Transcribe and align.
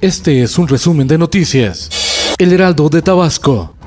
Este 0.00 0.44
es 0.44 0.58
un 0.58 0.68
resumen 0.68 1.08
de 1.08 1.18
noticias. 1.18 1.90
El 2.38 2.52
Heraldo 2.52 2.88
de 2.88 3.02
Tabasco. 3.02 3.77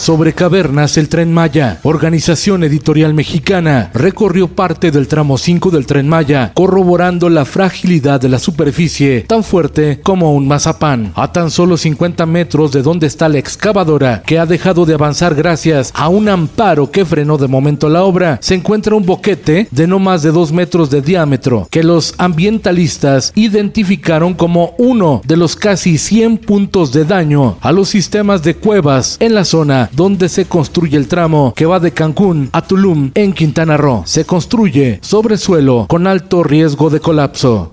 Sobre 0.00 0.32
Cavernas, 0.32 0.96
el 0.96 1.10
Tren 1.10 1.30
Maya. 1.30 1.78
Organización 1.82 2.64
Editorial 2.64 3.12
Mexicana 3.12 3.90
recorrió 3.92 4.48
parte 4.48 4.90
del 4.90 5.06
tramo 5.06 5.36
5 5.36 5.70
del 5.70 5.84
Tren 5.84 6.08
Maya, 6.08 6.52
corroborando 6.54 7.28
la 7.28 7.44
fragilidad 7.44 8.18
de 8.18 8.30
la 8.30 8.38
superficie, 8.38 9.26
tan 9.28 9.44
fuerte 9.44 10.00
como 10.02 10.32
un 10.32 10.48
mazapán. 10.48 11.12
A 11.16 11.30
tan 11.30 11.50
solo 11.50 11.76
50 11.76 12.24
metros 12.24 12.72
de 12.72 12.80
donde 12.80 13.08
está 13.08 13.28
la 13.28 13.40
excavadora, 13.40 14.22
que 14.22 14.38
ha 14.38 14.46
dejado 14.46 14.86
de 14.86 14.94
avanzar 14.94 15.34
gracias 15.34 15.92
a 15.94 16.08
un 16.08 16.30
amparo 16.30 16.90
que 16.90 17.04
frenó 17.04 17.36
de 17.36 17.48
momento 17.48 17.90
la 17.90 18.02
obra, 18.02 18.38
se 18.40 18.54
encuentra 18.54 18.94
un 18.94 19.04
boquete 19.04 19.68
de 19.70 19.86
no 19.86 19.98
más 19.98 20.22
de 20.22 20.32
2 20.32 20.50
metros 20.52 20.88
de 20.88 21.02
diámetro, 21.02 21.68
que 21.70 21.82
los 21.82 22.14
ambientalistas 22.16 23.32
identificaron 23.34 24.32
como 24.32 24.74
uno 24.78 25.20
de 25.26 25.36
los 25.36 25.56
casi 25.56 25.98
100 25.98 26.38
puntos 26.38 26.90
de 26.90 27.04
daño 27.04 27.58
a 27.60 27.70
los 27.70 27.90
sistemas 27.90 28.42
de 28.42 28.56
cuevas 28.56 29.18
en 29.20 29.34
la 29.34 29.44
zona 29.44 29.89
donde 29.92 30.28
se 30.28 30.46
construye 30.46 30.96
el 30.96 31.08
tramo 31.08 31.52
que 31.56 31.66
va 31.66 31.80
de 31.80 31.92
Cancún 31.92 32.50
a 32.52 32.62
Tulum 32.62 33.10
en 33.14 33.32
Quintana 33.32 33.76
Roo. 33.76 34.02
Se 34.06 34.24
construye 34.24 34.98
sobre 35.02 35.36
suelo 35.36 35.86
con 35.88 36.06
alto 36.06 36.42
riesgo 36.42 36.90
de 36.90 37.00
colapso. 37.00 37.72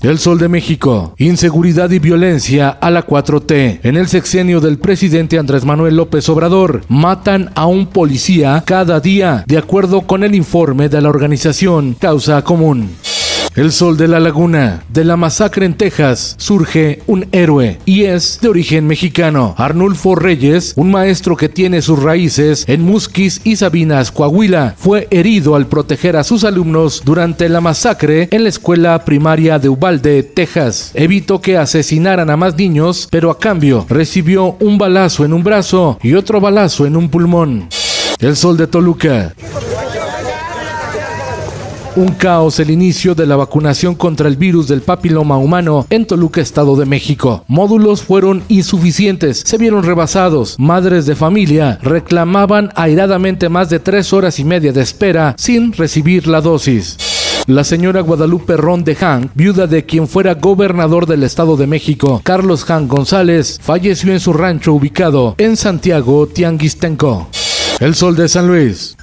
El 0.00 0.20
Sol 0.20 0.38
de 0.38 0.48
México. 0.48 1.14
Inseguridad 1.18 1.90
y 1.90 1.98
violencia 1.98 2.68
a 2.68 2.88
la 2.90 3.04
4T. 3.04 3.80
En 3.82 3.96
el 3.96 4.06
sexenio 4.06 4.60
del 4.60 4.78
presidente 4.78 5.40
Andrés 5.40 5.64
Manuel 5.64 5.96
López 5.96 6.28
Obrador, 6.28 6.82
matan 6.88 7.50
a 7.56 7.66
un 7.66 7.88
policía 7.88 8.62
cada 8.64 9.00
día, 9.00 9.42
de 9.48 9.58
acuerdo 9.58 10.02
con 10.02 10.22
el 10.22 10.36
informe 10.36 10.88
de 10.88 11.00
la 11.00 11.08
organización 11.08 11.96
Causa 11.98 12.42
Común. 12.42 12.90
El 13.58 13.72
sol 13.72 13.96
de 13.96 14.06
la 14.06 14.20
laguna. 14.20 14.84
De 14.88 15.02
la 15.02 15.16
masacre 15.16 15.66
en 15.66 15.74
Texas 15.74 16.36
surge 16.38 17.02
un 17.08 17.26
héroe 17.32 17.80
y 17.84 18.04
es 18.04 18.38
de 18.40 18.48
origen 18.48 18.86
mexicano. 18.86 19.56
Arnulfo 19.58 20.14
Reyes, 20.14 20.74
un 20.76 20.92
maestro 20.92 21.36
que 21.36 21.48
tiene 21.48 21.82
sus 21.82 22.00
raíces 22.00 22.64
en 22.68 22.82
Musquis 22.82 23.40
y 23.42 23.56
Sabinas, 23.56 24.12
Coahuila, 24.12 24.76
fue 24.78 25.08
herido 25.10 25.56
al 25.56 25.66
proteger 25.66 26.16
a 26.16 26.22
sus 26.22 26.44
alumnos 26.44 27.02
durante 27.04 27.48
la 27.48 27.60
masacre 27.60 28.28
en 28.30 28.44
la 28.44 28.48
escuela 28.48 29.04
primaria 29.04 29.58
de 29.58 29.68
Uvalde, 29.68 30.22
Texas. 30.22 30.92
Evitó 30.94 31.40
que 31.40 31.56
asesinaran 31.56 32.30
a 32.30 32.36
más 32.36 32.54
niños, 32.56 33.08
pero 33.10 33.28
a 33.28 33.40
cambio 33.40 33.86
recibió 33.88 34.56
un 34.60 34.78
balazo 34.78 35.24
en 35.24 35.32
un 35.32 35.42
brazo 35.42 35.98
y 36.00 36.14
otro 36.14 36.40
balazo 36.40 36.86
en 36.86 36.96
un 36.96 37.08
pulmón. 37.08 37.68
El 38.20 38.36
sol 38.36 38.56
de 38.56 38.68
Toluca. 38.68 39.34
Un 41.98 42.12
caos 42.12 42.60
el 42.60 42.70
inicio 42.70 43.16
de 43.16 43.26
la 43.26 43.34
vacunación 43.34 43.96
contra 43.96 44.28
el 44.28 44.36
virus 44.36 44.68
del 44.68 44.82
papiloma 44.82 45.36
humano 45.36 45.84
en 45.90 46.06
Toluca, 46.06 46.40
Estado 46.40 46.76
de 46.76 46.86
México. 46.86 47.42
Módulos 47.48 48.04
fueron 48.04 48.44
insuficientes, 48.46 49.42
se 49.44 49.58
vieron 49.58 49.82
rebasados. 49.82 50.54
Madres 50.60 51.06
de 51.06 51.16
familia 51.16 51.80
reclamaban 51.82 52.70
airadamente 52.76 53.48
más 53.48 53.68
de 53.68 53.80
tres 53.80 54.12
horas 54.12 54.38
y 54.38 54.44
media 54.44 54.72
de 54.72 54.80
espera 54.80 55.34
sin 55.36 55.72
recibir 55.72 56.28
la 56.28 56.40
dosis. 56.40 56.98
La 57.48 57.64
señora 57.64 58.00
Guadalupe 58.02 58.56
Ron 58.56 58.84
de 58.84 58.96
Han, 59.00 59.32
viuda 59.34 59.66
de 59.66 59.84
quien 59.84 60.06
fuera 60.06 60.34
gobernador 60.34 61.04
del 61.04 61.24
Estado 61.24 61.56
de 61.56 61.66
México, 61.66 62.20
Carlos 62.22 62.70
Han 62.70 62.86
González, 62.86 63.58
falleció 63.60 64.12
en 64.12 64.20
su 64.20 64.32
rancho 64.32 64.72
ubicado 64.72 65.34
en 65.36 65.56
Santiago, 65.56 66.28
Tianguistenco. 66.28 67.28
El 67.80 67.96
Sol 67.96 68.14
de 68.14 68.28
San 68.28 68.46
Luis. 68.46 68.97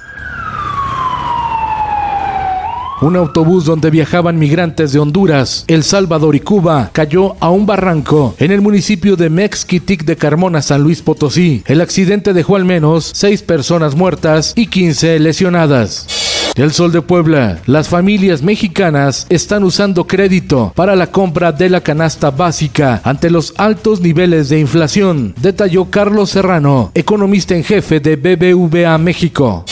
Un 3.02 3.14
autobús 3.16 3.66
donde 3.66 3.90
viajaban 3.90 4.38
migrantes 4.38 4.92
de 4.92 4.98
Honduras, 4.98 5.64
El 5.66 5.82
Salvador 5.82 6.34
y 6.34 6.40
Cuba 6.40 6.88
cayó 6.92 7.36
a 7.40 7.50
un 7.50 7.66
barranco 7.66 8.34
en 8.38 8.50
el 8.50 8.62
municipio 8.62 9.16
de 9.16 9.28
Mexquitic 9.28 10.04
de 10.04 10.16
Carmona, 10.16 10.62
San 10.62 10.82
Luis 10.82 11.02
Potosí. 11.02 11.62
El 11.66 11.82
accidente 11.82 12.32
dejó 12.32 12.56
al 12.56 12.64
menos 12.64 13.10
seis 13.14 13.42
personas 13.42 13.94
muertas 13.94 14.54
y 14.56 14.68
15 14.68 15.18
lesionadas. 15.18 16.06
El 16.54 16.72
Sol 16.72 16.90
de 16.90 17.02
Puebla. 17.02 17.58
Las 17.66 17.88
familias 17.88 18.42
mexicanas 18.42 19.26
están 19.28 19.62
usando 19.62 20.06
crédito 20.06 20.72
para 20.74 20.96
la 20.96 21.08
compra 21.08 21.52
de 21.52 21.68
la 21.68 21.82
canasta 21.82 22.30
básica 22.30 23.02
ante 23.04 23.28
los 23.28 23.52
altos 23.58 24.00
niveles 24.00 24.48
de 24.48 24.58
inflación, 24.58 25.34
detalló 25.38 25.90
Carlos 25.90 26.30
Serrano, 26.30 26.92
economista 26.94 27.54
en 27.54 27.62
jefe 27.62 28.00
de 28.00 28.16
BBVA 28.16 28.96
México. 28.96 29.66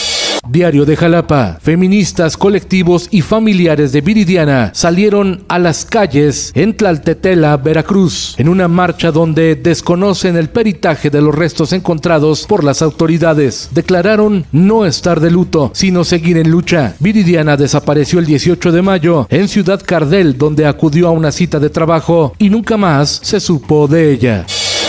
Diario 0.49 0.85
de 0.85 0.97
Jalapa. 0.97 1.59
Feministas, 1.61 2.37
colectivos 2.37 3.09
y 3.11 3.23
familiares 3.23 3.93
de 3.93 4.01
Viridiana 4.01 4.71
salieron 4.75 5.45
a 5.49 5.59
las 5.59 5.85
calles 5.85 6.53
en 6.55 6.77
Tlaltetela, 6.77 7.57
Veracruz, 7.57 8.35
en 8.39 8.49
una 8.49 8.69
marcha 8.69 9.11
donde 9.11 9.57
desconocen 9.57 10.37
el 10.37 10.49
peritaje 10.49 11.11
de 11.11 11.21
los 11.21 11.35
restos 11.35 11.73
encontrados 11.73 12.47
por 12.47 12.65
las 12.65 12.83
autoridades. 12.83 13.71
Declararon 13.73 14.45
no 14.53 14.85
estar 14.85 15.21
de 15.21 15.31
luto, 15.31 15.71
sino 15.75 16.05
seguir 16.05 16.39
en 16.39 16.51
lucha. 16.51 16.95
Viridiana 17.01 17.57
desapareció 17.57 18.19
el 18.19 18.27
18 18.27 18.73
de 18.73 18.83
mayo 18.83 19.27
en 19.31 19.49
Ciudad 19.49 19.81
Cardel, 19.85 20.37
donde 20.37 20.67
acudió 20.67 21.09
a 21.09 21.13
una 21.13 21.33
cita 21.33 21.59
de 21.59 21.71
trabajo 21.71 22.35
y 22.39 22.51
nunca 22.51 22.77
más 22.77 23.21
se 23.23 23.41
supo 23.41 23.89
de 23.89 24.13
ella. 24.13 24.47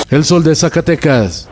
El 0.09 0.23
sol 0.23 0.43
de 0.43 0.55
Zacatecas. 0.55 1.49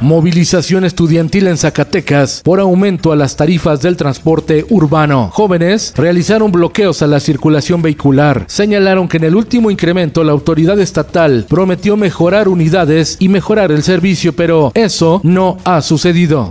Movilización 0.00 0.86
estudiantil 0.86 1.46
en 1.46 1.58
Zacatecas 1.58 2.40
por 2.42 2.58
aumento 2.58 3.12
a 3.12 3.16
las 3.16 3.36
tarifas 3.36 3.82
del 3.82 3.98
transporte 3.98 4.64
urbano. 4.70 5.28
Jóvenes 5.30 5.92
realizaron 5.94 6.50
bloqueos 6.50 7.02
a 7.02 7.06
la 7.06 7.20
circulación 7.20 7.82
vehicular. 7.82 8.44
Señalaron 8.46 9.08
que 9.08 9.18
en 9.18 9.24
el 9.24 9.36
último 9.36 9.70
incremento 9.70 10.24
la 10.24 10.32
autoridad 10.32 10.80
estatal 10.80 11.44
prometió 11.46 11.98
mejorar 11.98 12.48
unidades 12.48 13.16
y 13.18 13.28
mejorar 13.28 13.72
el 13.72 13.82
servicio, 13.82 14.32
pero 14.32 14.72
eso 14.74 15.20
no 15.22 15.58
ha 15.64 15.82
sucedido. 15.82 16.50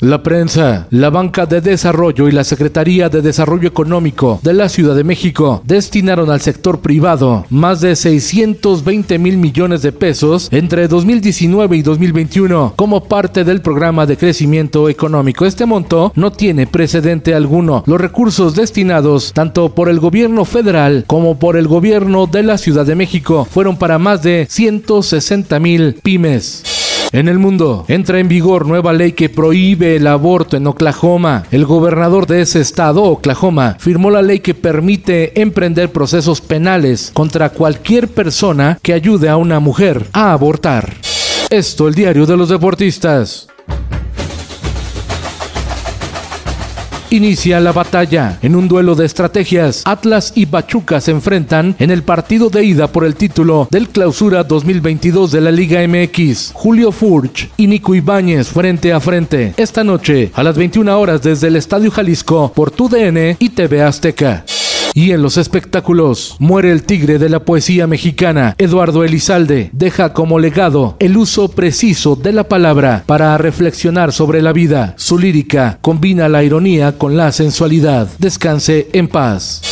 La 0.00 0.22
prensa, 0.22 0.86
la 0.88 1.10
Banca 1.10 1.44
de 1.44 1.60
Desarrollo 1.60 2.26
y 2.26 2.32
la 2.32 2.42
Secretaría 2.42 3.10
de 3.10 3.20
Desarrollo 3.20 3.68
Económico 3.68 4.40
de 4.42 4.54
la 4.54 4.70
Ciudad 4.70 4.96
de 4.96 5.04
México 5.04 5.60
destinaron 5.66 6.30
al 6.30 6.40
sector 6.40 6.80
privado 6.80 7.44
más 7.50 7.82
de 7.82 7.94
620 7.94 9.18
mil 9.18 9.36
millones 9.36 9.82
de 9.82 9.92
pesos 9.92 10.48
entre 10.52 10.88
2019 10.88 11.76
y 11.76 11.82
2021 11.82 12.72
como 12.76 13.04
parte 13.04 13.44
del 13.44 13.60
programa 13.60 14.06
de 14.06 14.16
crecimiento 14.16 14.88
económico. 14.88 15.44
Este 15.44 15.66
monto 15.66 16.12
no 16.16 16.32
tiene 16.32 16.66
precedente 16.66 17.34
alguno. 17.34 17.84
Los 17.86 18.00
recursos 18.00 18.54
destinados 18.54 19.34
tanto 19.34 19.74
por 19.74 19.90
el 19.90 20.00
gobierno 20.00 20.46
federal 20.46 21.04
como 21.06 21.38
por 21.38 21.58
el 21.58 21.68
gobierno 21.68 22.26
de 22.26 22.42
la 22.42 22.56
Ciudad 22.56 22.86
de 22.86 22.94
México 22.96 23.44
fueron 23.44 23.76
para 23.76 23.98
más 23.98 24.22
de 24.22 24.46
160 24.48 25.60
mil 25.60 25.98
pymes. 26.02 26.89
En 27.12 27.26
el 27.26 27.40
mundo 27.40 27.84
entra 27.88 28.20
en 28.20 28.28
vigor 28.28 28.66
nueva 28.66 28.92
ley 28.92 29.12
que 29.12 29.28
prohíbe 29.28 29.96
el 29.96 30.06
aborto 30.06 30.56
en 30.56 30.66
Oklahoma. 30.68 31.44
El 31.50 31.64
gobernador 31.64 32.26
de 32.28 32.42
ese 32.42 32.60
estado, 32.60 33.02
Oklahoma, 33.02 33.76
firmó 33.80 34.10
la 34.10 34.22
ley 34.22 34.38
que 34.38 34.54
permite 34.54 35.40
emprender 35.40 35.90
procesos 35.90 36.40
penales 36.40 37.10
contra 37.12 37.50
cualquier 37.50 38.06
persona 38.06 38.78
que 38.80 38.92
ayude 38.92 39.28
a 39.28 39.36
una 39.36 39.58
mujer 39.58 40.06
a 40.12 40.32
abortar. 40.32 40.94
Esto 41.50 41.88
el 41.88 41.94
diario 41.94 42.26
de 42.26 42.36
los 42.36 42.48
deportistas. 42.48 43.49
Inicia 47.12 47.58
la 47.58 47.72
batalla. 47.72 48.38
En 48.40 48.54
un 48.54 48.68
duelo 48.68 48.94
de 48.94 49.04
estrategias, 49.04 49.82
Atlas 49.84 50.32
y 50.36 50.46
Pachuca 50.46 51.00
se 51.00 51.10
enfrentan 51.10 51.74
en 51.80 51.90
el 51.90 52.04
partido 52.04 52.50
de 52.50 52.62
ida 52.62 52.86
por 52.86 53.04
el 53.04 53.16
título 53.16 53.66
del 53.68 53.88
Clausura 53.88 54.44
2022 54.44 55.32
de 55.32 55.40
la 55.40 55.50
Liga 55.50 55.80
MX. 55.86 56.52
Julio 56.54 56.92
Furch 56.92 57.50
y 57.56 57.66
Nico 57.66 57.96
Ibáñez 57.96 58.48
frente 58.48 58.92
a 58.92 59.00
frente. 59.00 59.54
Esta 59.56 59.82
noche 59.82 60.30
a 60.34 60.44
las 60.44 60.56
21 60.56 61.00
horas 61.00 61.20
desde 61.20 61.48
el 61.48 61.56
Estadio 61.56 61.90
Jalisco 61.90 62.52
por 62.54 62.70
TUDN 62.70 63.36
y 63.40 63.48
TV 63.48 63.82
Azteca. 63.82 64.44
Y 64.94 65.12
en 65.12 65.22
los 65.22 65.36
espectáculos, 65.36 66.36
muere 66.38 66.72
el 66.72 66.82
tigre 66.82 67.18
de 67.18 67.28
la 67.28 67.44
poesía 67.44 67.86
mexicana, 67.86 68.54
Eduardo 68.58 69.04
Elizalde. 69.04 69.70
Deja 69.72 70.12
como 70.12 70.38
legado 70.38 70.96
el 70.98 71.16
uso 71.16 71.48
preciso 71.48 72.16
de 72.16 72.32
la 72.32 72.44
palabra 72.44 73.04
para 73.06 73.38
reflexionar 73.38 74.12
sobre 74.12 74.42
la 74.42 74.52
vida. 74.52 74.94
Su 74.96 75.18
lírica 75.18 75.78
combina 75.80 76.28
la 76.28 76.42
ironía 76.42 76.98
con 76.98 77.16
la 77.16 77.30
sensualidad. 77.32 78.08
Descanse 78.18 78.88
en 78.92 79.08
paz. 79.08 79.62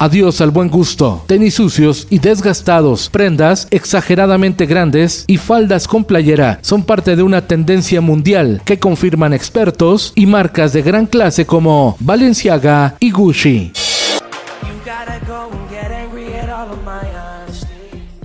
Adiós 0.00 0.40
al 0.40 0.52
buen 0.52 0.68
gusto. 0.68 1.24
Tenis 1.26 1.54
sucios 1.54 2.06
y 2.08 2.20
desgastados, 2.20 3.10
prendas 3.10 3.66
exageradamente 3.72 4.66
grandes 4.66 5.24
y 5.26 5.38
faldas 5.38 5.88
con 5.88 6.04
playera 6.04 6.60
son 6.62 6.84
parte 6.84 7.16
de 7.16 7.24
una 7.24 7.48
tendencia 7.48 8.00
mundial 8.00 8.62
que 8.64 8.78
confirman 8.78 9.32
expertos 9.32 10.12
y 10.14 10.26
marcas 10.26 10.72
de 10.72 10.82
gran 10.82 11.06
clase 11.06 11.46
como 11.46 11.96
Balenciaga 11.98 12.94
y 13.00 13.10
Gucci. 13.10 13.72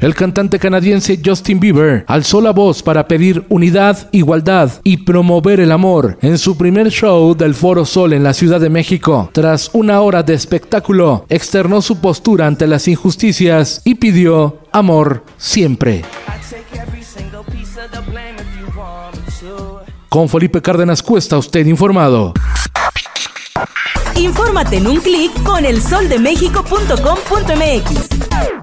El 0.04 0.14
cantante 0.16 0.60
canadiense 0.60 1.22
Justin 1.24 1.62
Bieber 1.62 2.04
alzó 2.10 2.42
la 2.42 2.52
voz 2.52 2.84
para 2.84 3.08
pedir 3.08 3.46
unidad, 3.48 4.10
igualdad 4.12 4.70
y 4.84 4.98
promover 4.98 5.62
el 5.62 5.72
amor 5.72 6.18
en 6.22 6.38
su 6.38 6.58
primer 6.58 6.90
show 6.90 7.34
del 7.34 7.56
Foro 7.56 7.86
Sol 7.86 8.12
en 8.12 8.22
la 8.22 8.34
Ciudad 8.34 8.60
de 8.60 8.70
México. 8.70 9.30
Tras 9.32 9.70
una 9.72 10.02
hora 10.02 10.22
de 10.22 10.34
espectáculo, 10.34 11.26
externó 11.30 11.82
su 11.82 12.02
postura 12.02 12.48
ante 12.48 12.68
las 12.68 12.90
injusticias 12.90 13.82
y 13.86 13.96
pidió 13.96 14.58
amor 14.74 15.24
siempre. 15.38 16.02
Con 20.10 20.28
Felipe 20.28 20.62
Cárdenas 20.62 21.02
Cuesta, 21.02 21.38
usted 21.38 21.66
informado. 21.66 22.34
Infórmate 24.18 24.76
en 24.76 24.88
un 24.88 24.98
clic 24.98 25.32
con 25.44 25.64
elsoldemexico.com.mx. 25.64 28.63